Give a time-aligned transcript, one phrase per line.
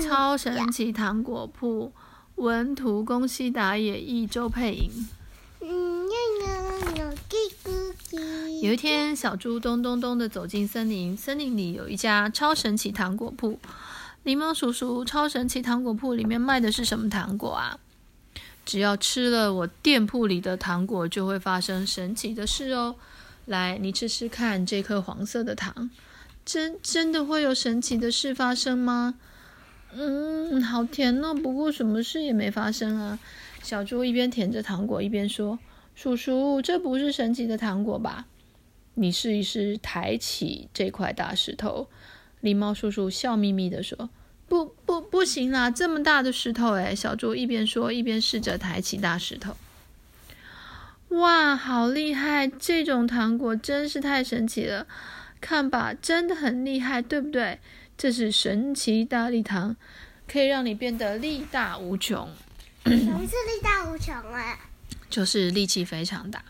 [0.00, 1.92] 超神奇糖果铺，
[2.36, 4.90] 文图宫西达也，一周配音。
[8.62, 13.58] 有一天，小猪咚咚咚地走进森林，森林里有一家超神奇糖果铺。
[14.22, 17.78] 柠檬叔叔，超神奇糖果铺里面卖的是什么糖果啊？
[18.64, 22.96] 只要吃了我店铺里的糖果，就会发生神奇的事哦。
[23.46, 25.90] 来，你吃吃看这颗黄色的糖，
[26.44, 29.14] 真真的会有神奇的事发生吗？
[29.94, 33.18] 嗯，好甜哦，不过什么事也没发生啊。
[33.62, 35.58] 小猪一边舔着糖果，一边说
[35.96, 38.26] ：“叔叔，这不是神奇的糖果吧？
[38.94, 41.88] 你试一试，抬起这块大石头。”
[42.42, 44.10] 狸猫叔叔笑眯眯的说
[44.46, 49.56] ：“不不，不行啦，这么大的石头！”哎，小猪一边说，一边试着抬起大石头。
[51.08, 52.46] 哇，好厉害！
[52.46, 54.86] 这种糖果真是太神奇了。
[55.40, 57.58] 看吧，真的很厉害，对不对？
[57.98, 59.74] 这是神奇大力糖，
[60.28, 62.30] 可以让你变得力大无穷。
[62.84, 64.56] 什么是力大无穷啊？
[65.10, 66.44] 就是力气非常大。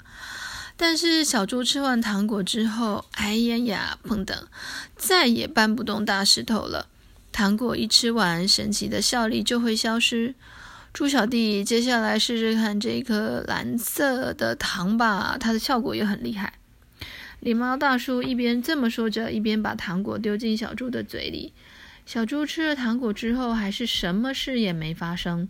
[0.76, 4.46] 但是小猪吃完糖果之后，哎呀呀，砰等，
[4.94, 6.86] 再也搬不动大石头了。
[7.32, 10.34] 糖果一吃完，神奇的效力就会消失。
[10.92, 16.52] 猪小弟，接下来试试看这颗蓝色的糖吧，它的效果也很厉害。
[17.42, 21.53] 狸猫大叔一边这么说着，一边把糖果丢进小猪的嘴里。
[22.05, 25.48] 小猪吃了糖果之后，还是什么事也没发生。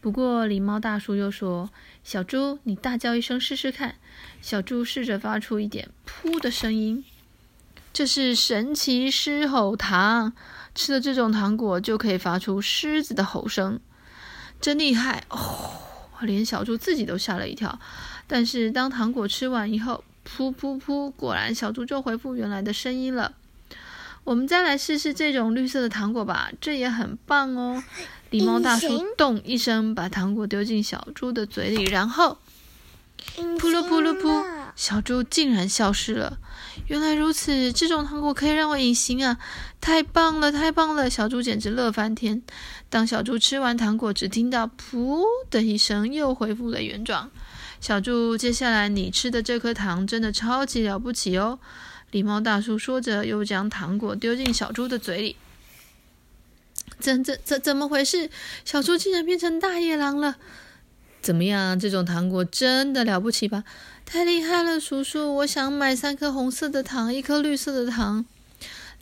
[0.00, 1.70] 不过，狸猫大叔又说
[2.04, 3.96] ：“小猪，你大叫一声试试看。”
[4.40, 7.04] 小猪试着发出一点“噗”的声音，
[7.92, 10.32] 这是神奇狮吼糖。
[10.74, 13.80] 吃了这种糖果就可以发出狮子的吼声，
[14.60, 15.70] 真厉害哦！
[16.20, 17.78] 连小猪自己都吓了一跳。
[18.26, 23.34] 但是当糖果吃完以后，“噗噗噗”，果然小猪就恢复原来的声音了。
[24.24, 27.84] 我们再来试试这种绿色的糖果吧，这也很棒哦。
[28.30, 32.38] 狸猫大叔“咚”一声把糖果丢进小猪的嘴里，然后。
[33.36, 34.44] 噗噜噗噜噗，
[34.76, 36.38] 小猪竟然消失了。
[36.88, 39.38] 原来如此，这种糖果可以让我隐形啊！
[39.80, 41.08] 太棒了，太棒了！
[41.08, 42.42] 小猪简直乐翻天。
[42.90, 47.30] 当小猪吃完糖果，只听到“噗”的一声，又恢复了原状。
[47.84, 51.58] 小猪，接下来你吃的这颗糖真的超级了不起哦！
[52.12, 55.36] 狸猫大叔说着，又将糖果丢进小猪的嘴里。
[56.98, 58.30] 怎怎怎怎么回事？
[58.64, 60.36] 小猪竟然变成大野狼了！
[61.20, 61.78] 怎么样？
[61.78, 63.64] 这种糖果真的了不起吧？
[64.06, 65.34] 太厉害了，叔叔！
[65.34, 68.24] 我想买三颗红色的糖，一颗绿色的糖。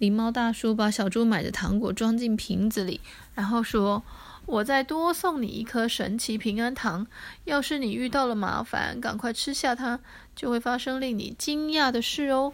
[0.00, 3.00] 狸猫大叔把小猪买的糖果装进瓶子里，
[3.36, 4.02] 然后说
[4.46, 7.06] ：“我再多送你一颗神奇平安糖。
[7.44, 10.00] 要是你遇到了麻烦，赶快吃下它，
[10.34, 12.52] 就会发生令你惊讶的事哦。”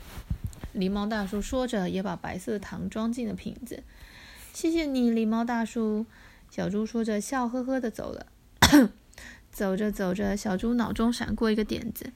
[0.74, 3.82] 狸猫大叔说着，也把白色的糖装进了瓶子。
[4.52, 6.06] 谢谢你，狸猫大叔。
[6.50, 8.26] 小猪说着，笑呵呵的走了。
[9.50, 12.12] 走着走着，小猪脑中闪过一个点子：“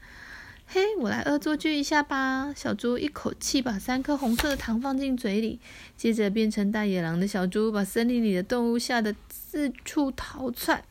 [0.66, 5.60] 嘿，我来恶作剧一下吧！”小猪一口气把三颗红色的糖放进嘴里，
[5.96, 10.82] 接着变成大野狼的小猪把森林里的动物吓得四处逃窜。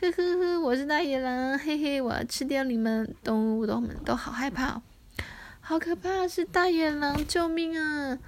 [0.00, 3.14] 呵呵呵，我是大野狼，嘿嘿，我要吃掉你们！
[3.22, 4.80] 动物都们都好害怕，
[5.60, 6.26] 好可怕！
[6.26, 8.18] 是大野狼，救命啊！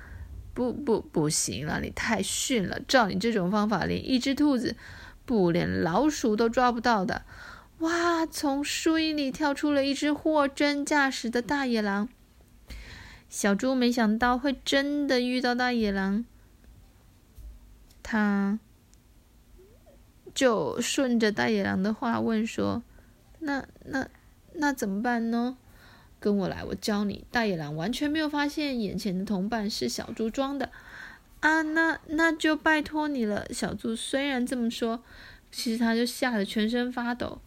[0.52, 2.78] 不不不行了，你太逊了！
[2.86, 4.76] 照你这种方法，连一只兔子，
[5.24, 7.22] 不，连老鼠都抓不到的。
[7.82, 8.24] 哇！
[8.26, 12.08] 从树荫里跳出了一只货真价实的大野狼。
[13.28, 16.24] 小猪没想到会真的遇到大野狼，
[18.02, 18.60] 他
[20.32, 22.82] 就顺着大野狼的话问说
[23.40, 24.08] ：“那、那、
[24.54, 25.56] 那怎么办呢？”
[26.20, 27.24] 跟我来，我教你。
[27.32, 30.70] 大野狼完全没有发现眼前的同伴是小猪装的。
[31.40, 33.44] 啊，那那就拜托你了。
[33.52, 35.02] 小猪虽然这么说，
[35.50, 37.40] 其实他就吓得全身发抖。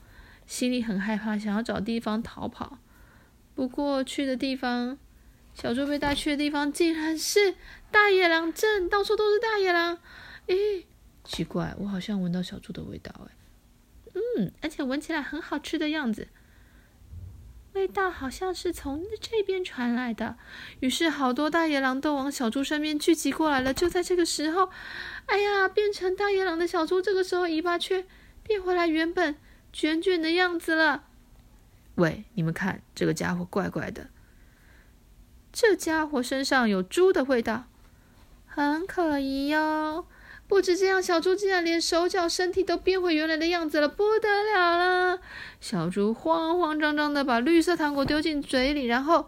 [0.46, 2.78] 心里很害怕，想要找地方逃跑。
[3.54, 4.98] 不过去的地方，
[5.54, 7.56] 小猪被带去的地方竟然是
[7.90, 9.98] 大野狼镇，到处都是大野狼。
[10.48, 10.84] 咦，
[11.24, 13.32] 奇怪，我好像闻到小猪的味道哎。
[14.38, 16.28] 嗯，而且闻起来很好吃的样子。
[17.74, 20.38] 味道好像是从这边传来的。
[20.80, 23.74] 于是好多大野狼都往小猪身边聚集过来了。
[23.74, 24.70] 就在这个时候，
[25.26, 28.06] 哎呀，变成大野狼的小猪这个时候尾巴却
[28.44, 29.36] 变回来原本。
[29.76, 31.04] 卷卷的样子了。
[31.96, 34.08] 喂，你们看，这个家伙怪怪的。
[35.52, 37.66] 这家伙身上有猪的味道，
[38.46, 40.08] 很可疑哟。
[40.48, 45.20] 不止这样，小猪竟然连手脚、身体都变回原来的样子了，不得了了！
[45.60, 49.28] 小猪慌慌张张的把绿色糖果丢进嘴里，然后，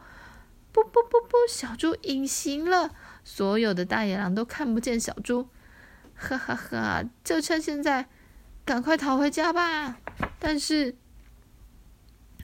[0.71, 2.95] 不不不不，小猪隐形了。
[3.25, 5.49] 所有的大野狼都看不见小猪。
[6.15, 7.03] 哈哈哈！
[7.25, 8.07] 就趁现在，
[8.63, 9.97] 赶快逃回家吧。
[10.39, 10.95] 但是，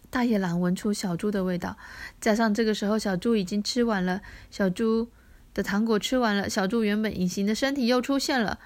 [0.09, 1.77] 大野狼闻出小猪的味道，
[2.19, 5.09] 加上这个时候小猪已经吃完了，小猪
[5.53, 8.59] 的糖果吃完了，小猪原本隐形的身体又出现了。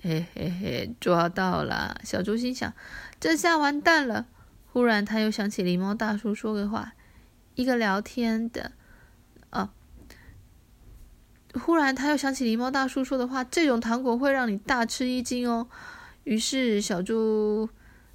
[0.00, 2.00] 嘿嘿嘿，抓到了！
[2.02, 2.74] 小猪心想，
[3.20, 4.26] 这下完蛋了。
[4.66, 6.94] 忽然，他又想起狸猫大叔说的话，
[7.54, 8.72] 一个聊天的，
[9.50, 9.72] 啊！
[11.54, 15.68] 忽然，他又想起狸猫大叔说的话，这种糖果会让你大吃一惊哦。
[16.24, 17.68] 于是，小猪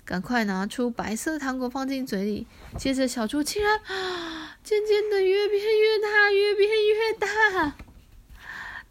[0.08, 3.82] 赶快拿出白色糖果放进嘴里，接着，小猪竟然
[4.64, 7.76] 渐渐的越变越大，越变越大。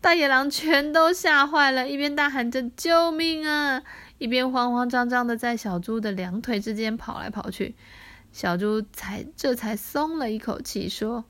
[0.02, 3.82] 大野狼全都吓坏了，一边大喊着“救命啊”，
[4.18, 7.74] 一边慌慌张张的在小猪的两腿之间跑来跑去。
[8.30, 11.24] 小猪才这才松了一口气，说：“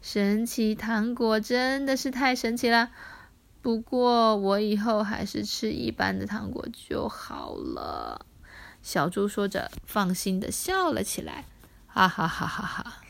[0.00, 2.90] 神奇糖果真的是太神奇了，
[3.60, 8.24] 不过我以后还是吃一般的糖果就好了。”
[8.86, 11.44] 小猪说着，放心的笑了起来，
[11.88, 13.02] 哈哈哈哈哈。